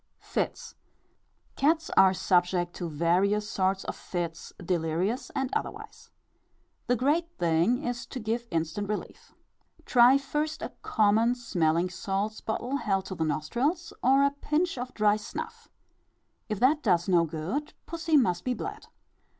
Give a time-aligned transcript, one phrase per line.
[0.17, 0.73] Fits.
[1.55, 6.09] Cats are subject to various sorts of fits, delirious and otherwise.
[6.87, 9.35] The great thing is to give instant relief.
[9.85, 14.91] Try first a common smelling salts bottle held to the nostrils, or a pinch of
[14.95, 15.69] dry snuff;
[16.49, 18.87] if that does no good, pussy must be bled.